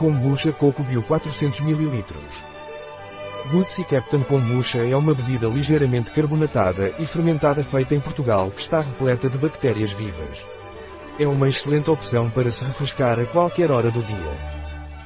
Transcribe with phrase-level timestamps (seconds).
[0.00, 2.02] Kombucha Coco Bio 400 ml.
[3.52, 8.80] Bootsy Captain Kombucha é uma bebida ligeiramente carbonatada e fermentada feita em Portugal que está
[8.80, 10.42] repleta de bactérias vivas.
[11.18, 14.32] É uma excelente opção para se refrescar a qualquer hora do dia.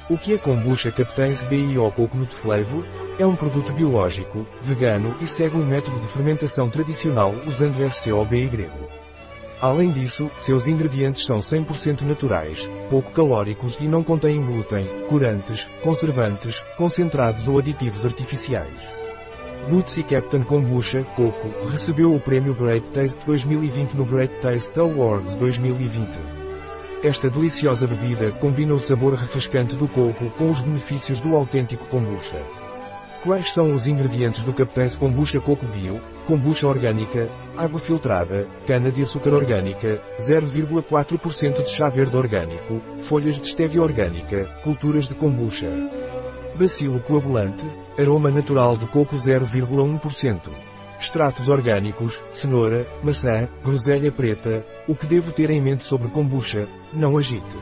[0.09, 2.87] O que é Kombucha Captain's BIO Coconut Flavor?
[3.19, 8.71] É um produto biológico, vegano e segue um método de fermentação tradicional usando SCOBY.
[9.61, 16.63] Além disso, seus ingredientes são 100% naturais, pouco calóricos e não contêm glúten, corantes, conservantes,
[16.77, 18.93] concentrados ou aditivos artificiais.
[19.69, 26.09] Bootsy Captain Kombucha Coco recebeu o prêmio Great Taste 2020 no Great Taste Awards 2020.
[27.03, 32.43] Esta deliciosa bebida combina o sabor refrescante do coco com os benefícios do autêntico kombucha.
[33.25, 35.99] Quais são os ingredientes do Captain's Kombucha Coco Bio?
[36.27, 44.45] Kombucha orgânica, água filtrada, cana-de-açúcar orgânica, 0,4% de chá verde orgânico, folhas de estévia orgânica,
[44.63, 45.71] culturas de kombucha.
[46.55, 47.65] Bacilo coagulante,
[47.99, 50.41] aroma natural de coco 0,1%.
[51.01, 57.17] Extratos orgânicos, cenoura, maçã, groselha preta, o que devo ter em mente sobre kombucha, não
[57.17, 57.57] agite.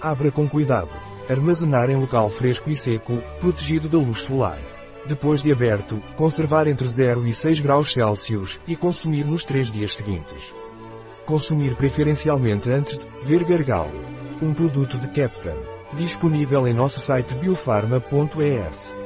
[0.00, 0.88] Abra com cuidado.
[1.28, 4.77] Armazenar em local fresco e seco, protegido da luz solar.
[5.06, 9.94] Depois de aberto, conservar entre 0 e 6 graus Celsius e consumir nos 3 dias
[9.94, 10.54] seguintes.
[11.24, 14.00] Consumir preferencialmente antes de ver gargalo.
[14.42, 15.56] Um produto de Captain.
[15.94, 18.97] Disponível em nosso site biofarma.es.